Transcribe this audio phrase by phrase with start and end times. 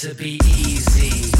[0.00, 1.30] to be easy.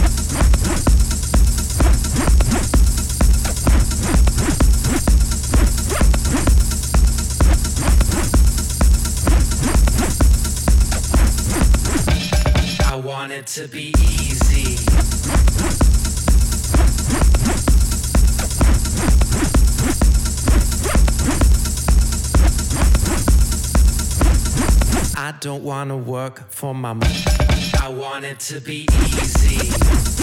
[12.84, 14.76] I want it to be easy.
[25.16, 27.39] I don't wanna work for my money
[28.30, 30.19] it to be easy.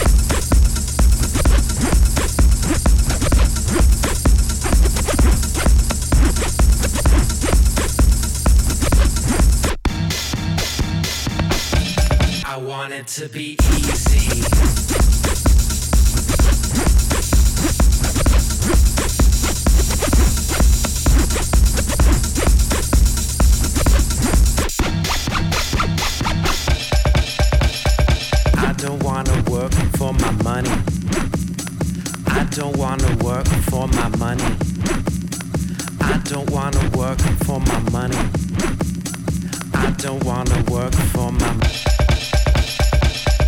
[40.37, 41.51] wanna work for my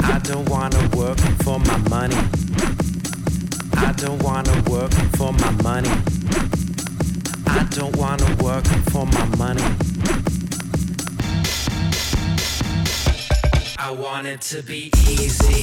[0.02, 2.18] I don't wanna work for my money.
[3.74, 5.92] I don't wanna work for my money.
[7.46, 9.64] I don't wanna work for my money.
[13.78, 15.60] I want it to be easy.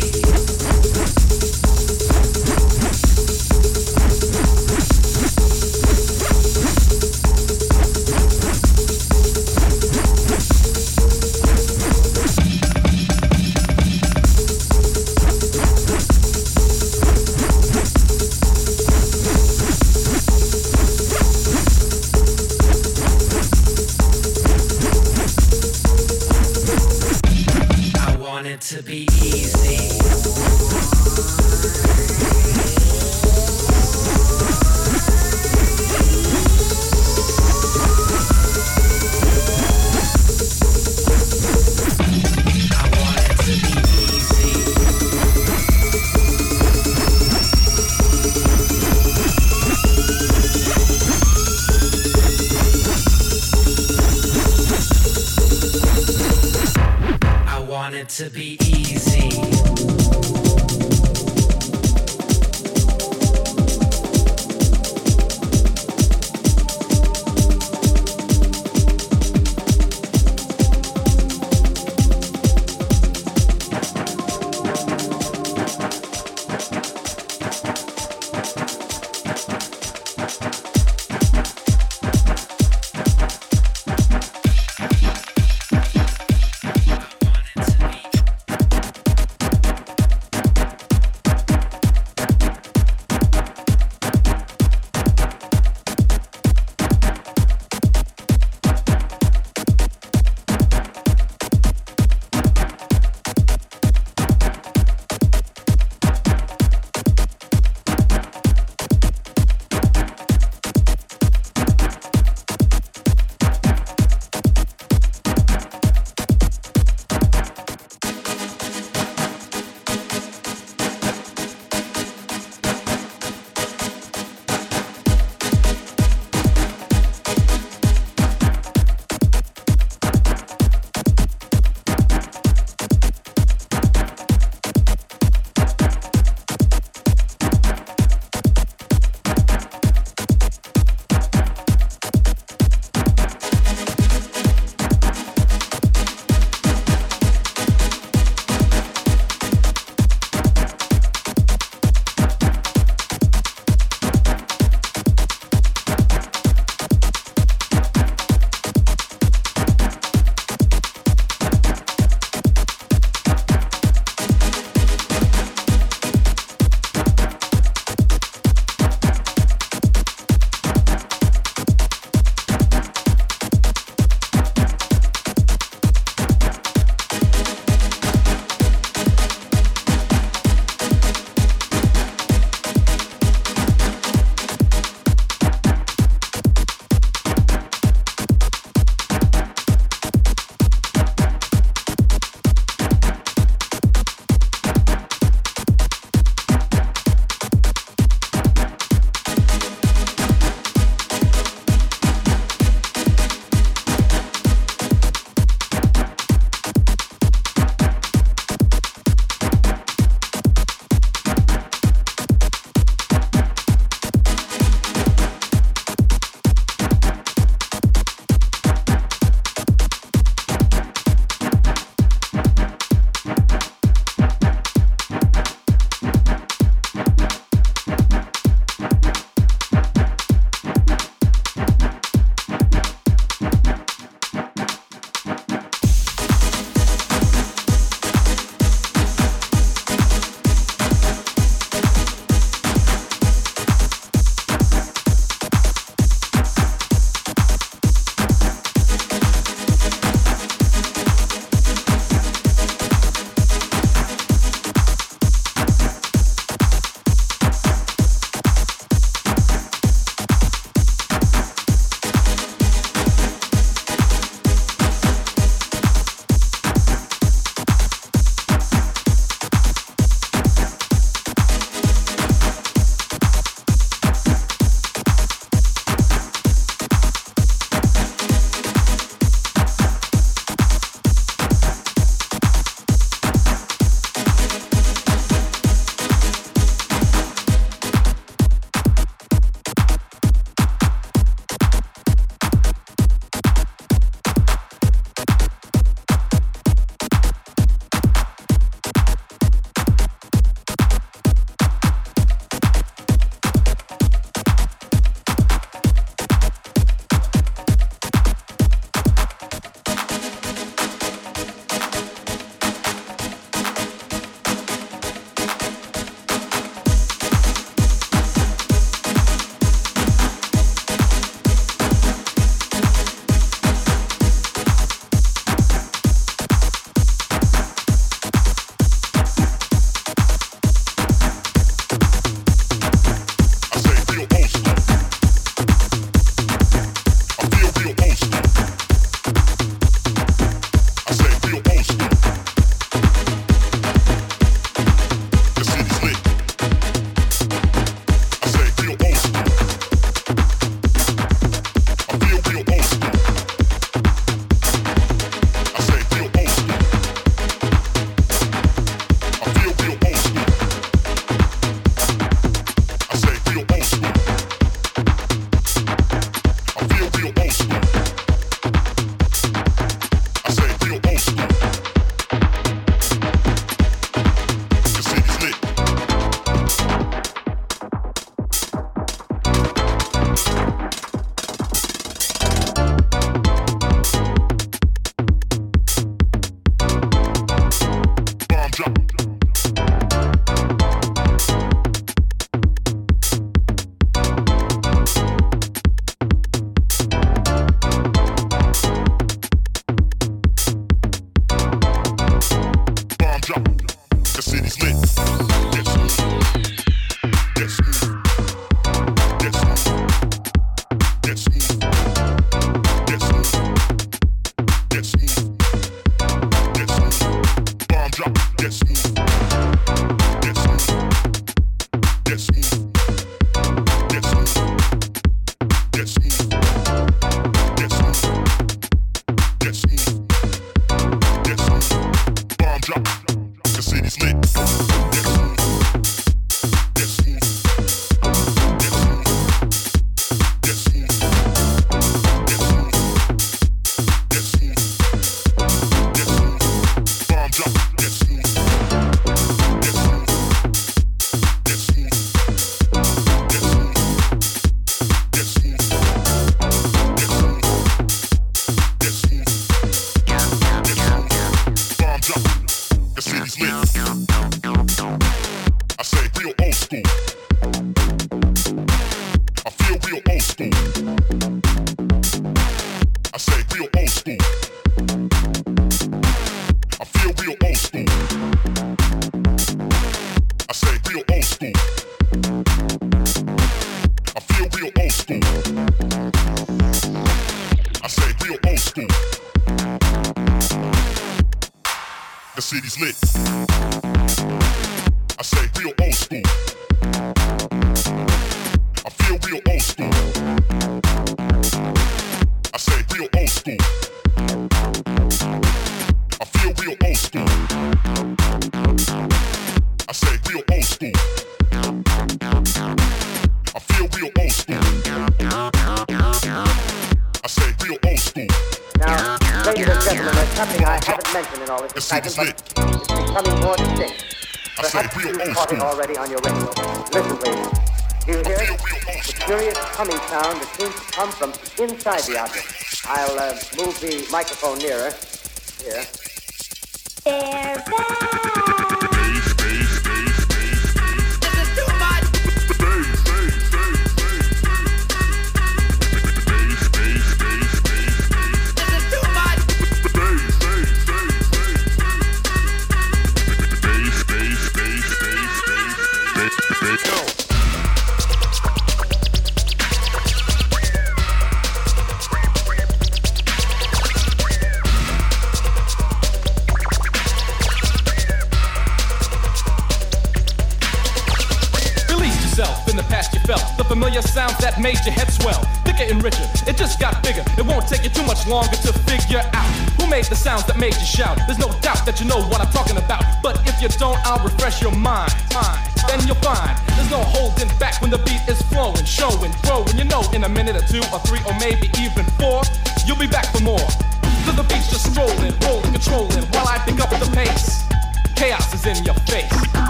[522.08, 524.36] It's becoming more distinct.
[524.78, 525.80] I said real old school.
[525.80, 526.70] already on your radio.
[527.12, 527.78] Listen, ladies.
[528.24, 528.80] Do you hear it?
[529.26, 531.50] The curious humming sound that seems to come from
[531.82, 533.02] inside the object.
[533.06, 535.10] I'll uh, move the microphone nearer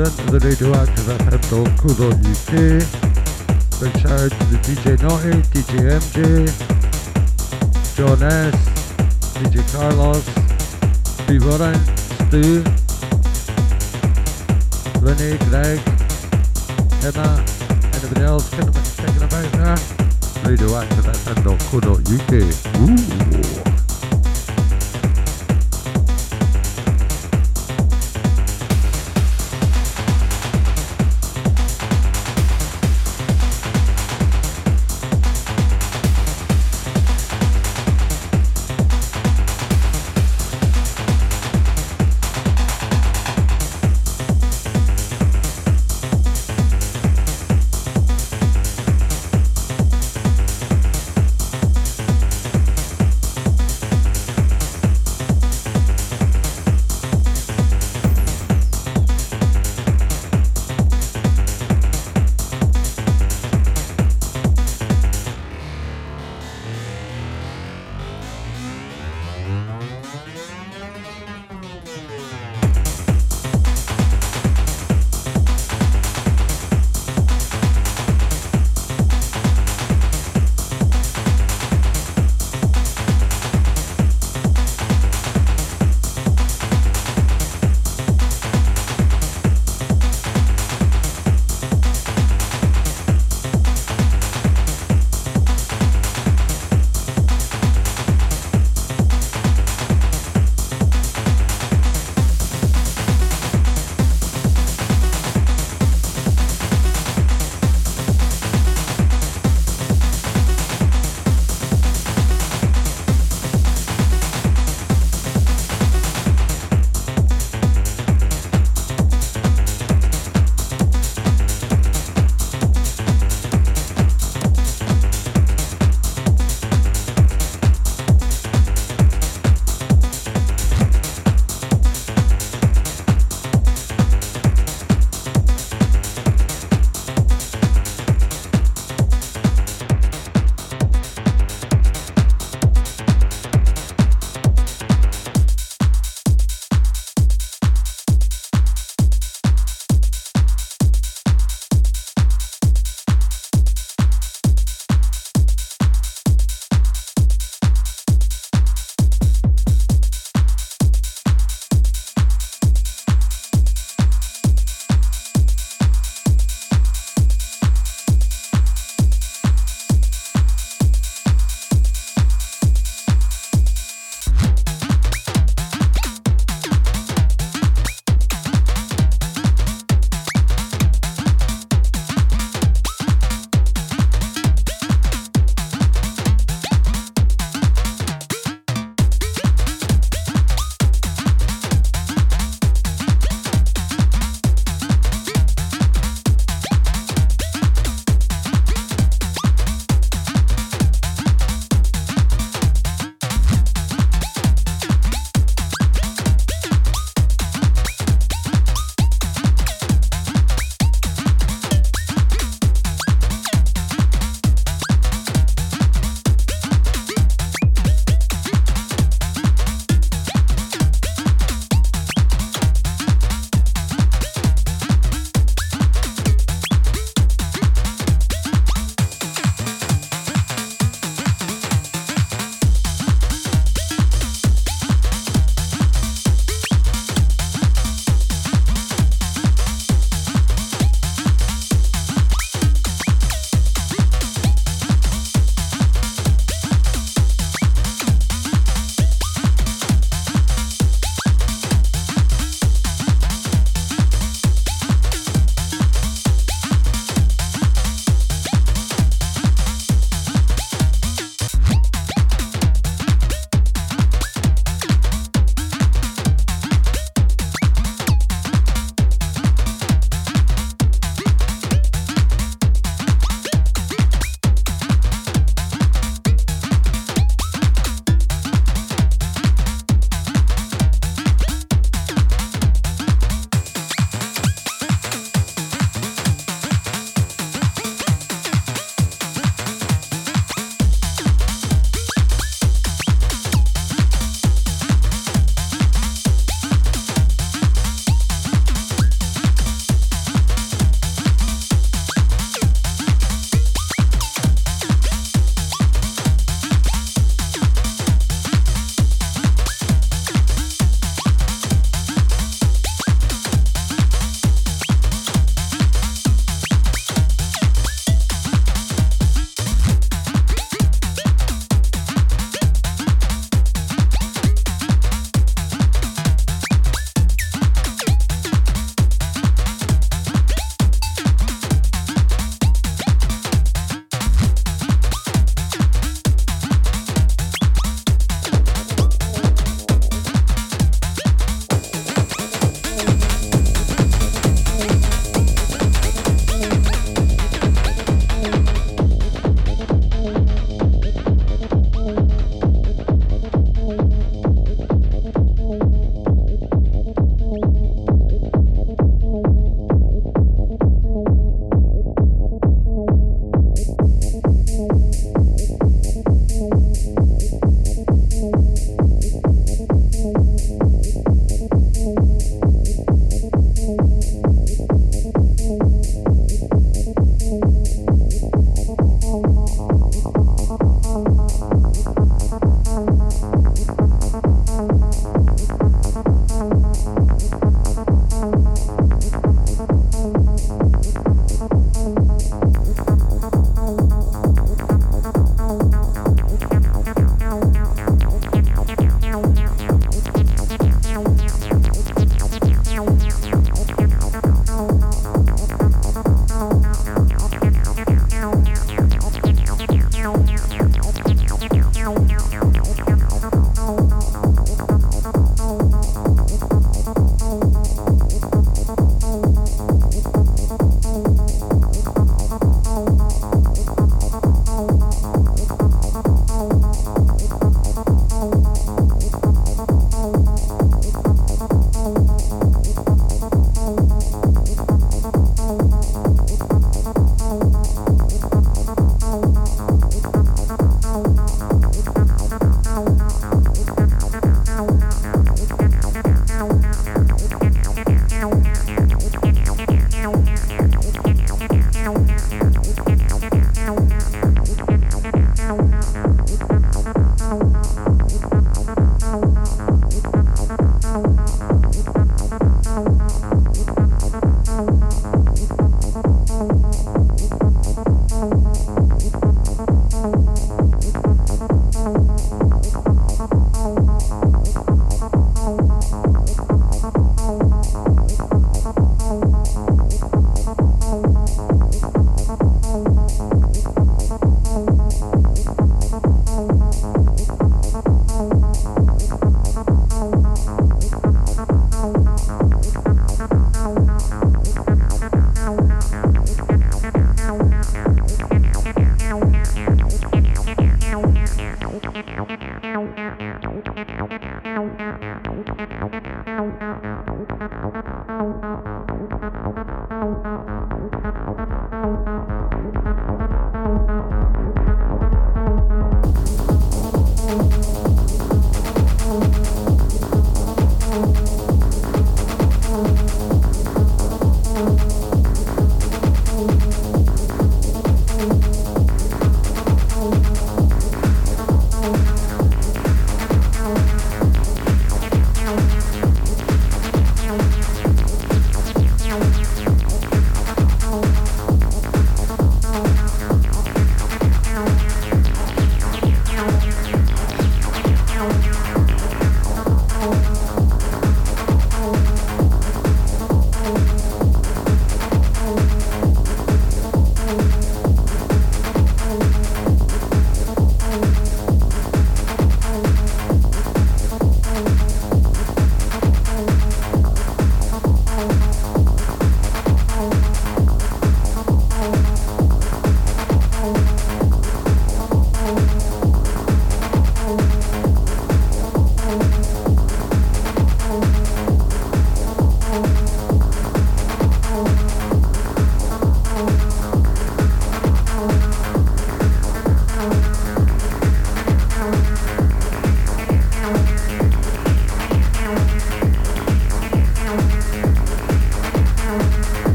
[0.00, 2.52] London to the radioactivefm.co.uk.
[3.80, 6.22] Big shout out to the DJ Naughty, DJ MJ,
[7.96, 8.54] John S,
[9.36, 10.24] DJ Carlos,
[11.24, 11.78] Steve Warren,
[12.28, 12.44] Stu,
[15.04, 15.78] Lenny, Greg,
[17.04, 17.28] Emma,
[17.94, 19.80] anybody else thinking about that?
[20.34, 22.32] The radioactivefm.co.uk.
[22.80, 23.29] Ooh.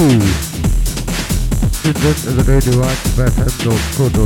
[0.00, 0.22] Tuned
[1.84, 4.24] in to the radioactive FM.co.uk.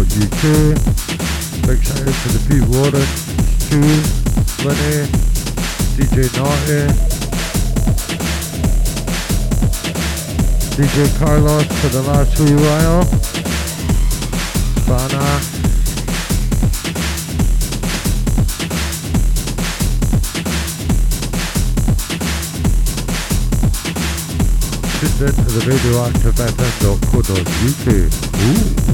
[1.67, 3.07] Big shout out to the Pete Warren,
[3.59, 3.83] Stu,
[4.63, 5.11] Lenny,
[5.99, 6.87] DJ Naughty,
[10.77, 13.03] DJ Carlos for the last wee while,
[14.79, 15.54] Spana,
[25.33, 27.87] to the radioactive FM.co.uk.
[28.91, 28.94] Ooh.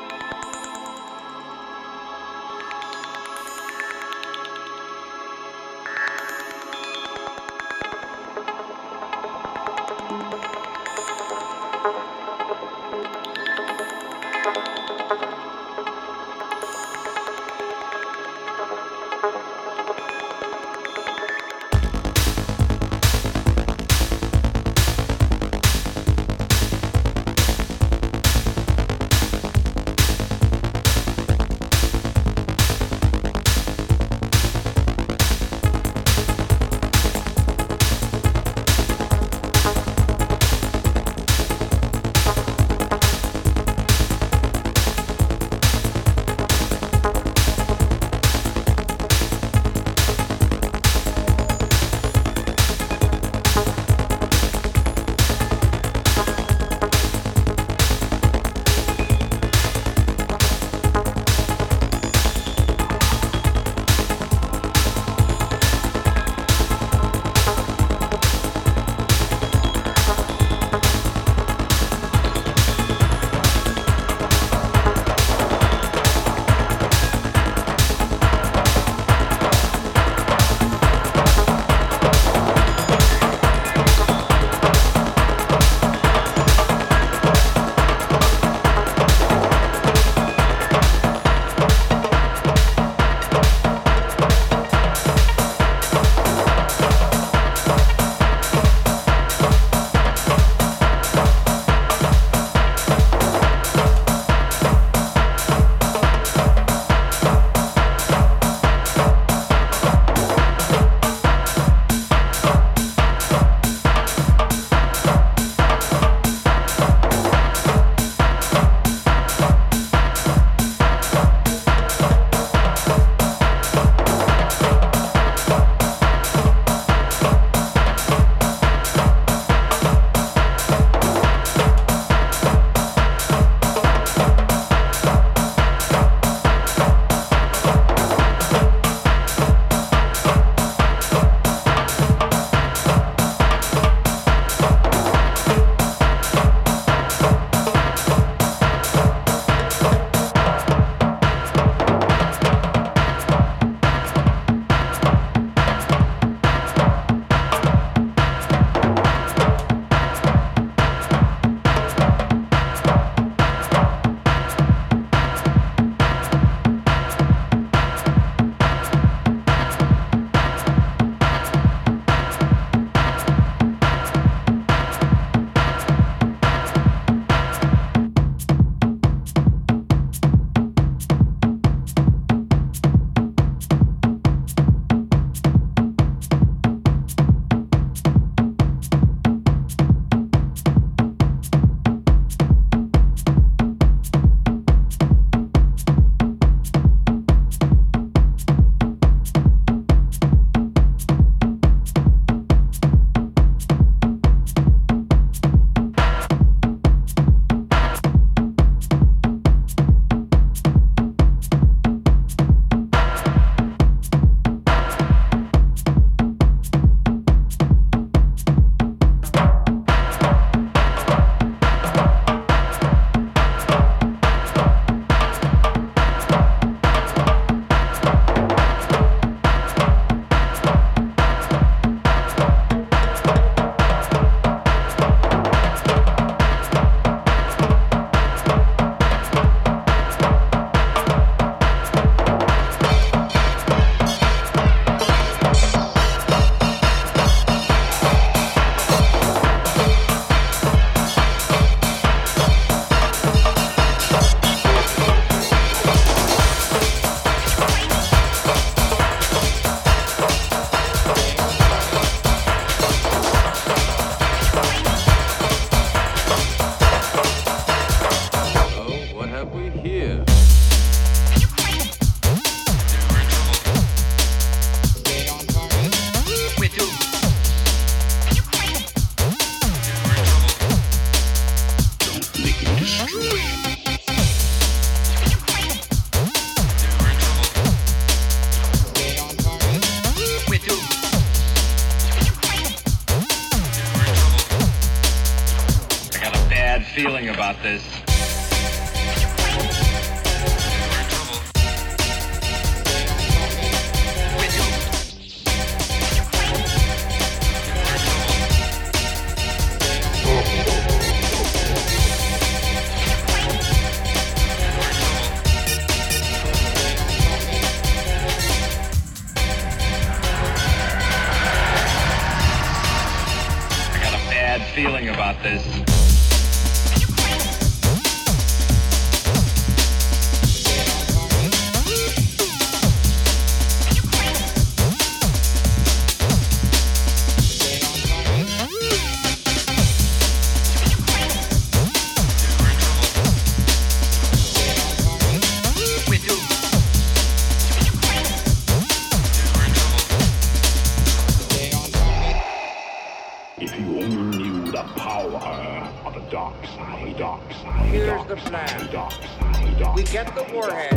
[360.11, 360.90] get the warhead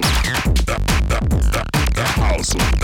[0.00, 0.42] house.
[0.64, 1.64] The, the, the,
[1.94, 2.81] the house.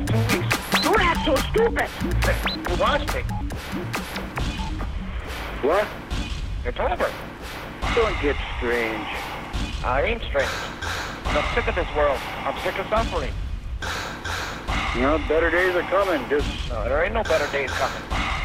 [0.00, 0.82] yourself two weeks.
[0.82, 1.88] Don't act so stupid.
[2.68, 3.22] You lost me.
[5.62, 5.86] What?
[6.64, 7.10] It's over.
[7.94, 9.06] Don't get strange.
[9.84, 10.50] I ain't strange.
[11.26, 12.18] I'm sick of this world.
[12.44, 13.32] I'm sick of suffering.
[14.94, 16.28] You know, better days are coming.
[16.28, 18.02] Just no, there ain't no better days coming.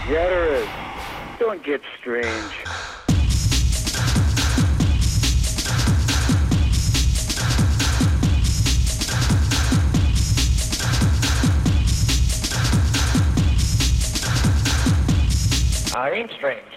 [0.07, 0.67] Yeah, there is.
[1.39, 2.51] Don't get strange.
[16.19, 16.68] mainstream.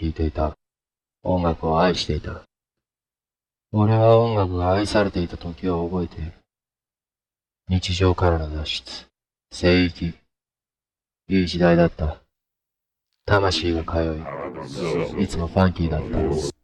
[0.00, 0.56] 聴いていた。
[1.24, 2.42] 音楽を愛していた。
[3.72, 6.32] 俺は音楽が愛されていた時を覚えている。
[7.68, 9.06] 日常からの脱出。
[9.50, 10.14] 聖域。
[11.28, 12.18] いい時代だった。
[13.26, 14.24] 魂が通
[15.18, 16.57] い、いつもファンキーだった。